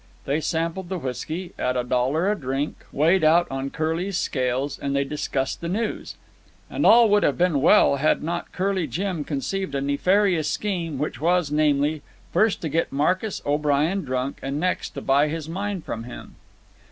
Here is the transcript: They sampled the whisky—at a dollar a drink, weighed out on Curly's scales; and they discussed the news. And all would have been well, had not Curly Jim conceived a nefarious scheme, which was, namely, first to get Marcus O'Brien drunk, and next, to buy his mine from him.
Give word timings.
They 0.25 0.41
sampled 0.41 0.89
the 0.89 0.97
whisky—at 0.97 1.77
a 1.77 1.83
dollar 1.83 2.31
a 2.31 2.35
drink, 2.35 2.85
weighed 2.91 3.23
out 3.23 3.45
on 3.51 3.69
Curly's 3.69 4.17
scales; 4.17 4.79
and 4.79 4.95
they 4.95 5.03
discussed 5.03 5.61
the 5.61 5.67
news. 5.67 6.15
And 6.71 6.87
all 6.87 7.07
would 7.11 7.21
have 7.21 7.37
been 7.37 7.61
well, 7.61 7.97
had 7.97 8.23
not 8.23 8.51
Curly 8.51 8.87
Jim 8.87 9.23
conceived 9.23 9.75
a 9.75 9.81
nefarious 9.81 10.49
scheme, 10.49 10.97
which 10.97 11.21
was, 11.21 11.51
namely, 11.51 12.01
first 12.33 12.61
to 12.61 12.67
get 12.69 12.91
Marcus 12.91 13.43
O'Brien 13.45 14.03
drunk, 14.03 14.39
and 14.41 14.59
next, 14.59 14.95
to 14.95 15.01
buy 15.01 15.27
his 15.27 15.47
mine 15.47 15.81
from 15.83 16.05
him. 16.05 16.33